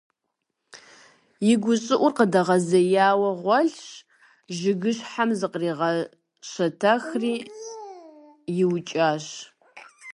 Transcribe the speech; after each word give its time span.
И 1.51 1.53
гущӀыӀур 1.61 2.13
къыдэгъэзеяуэ 2.17 3.31
гъуэлъщ, 3.41 3.81
жыгыщхьэм 4.57 5.29
зыкъригъэщэтэхри, 5.39 7.35
иукӀащ. 8.61 9.25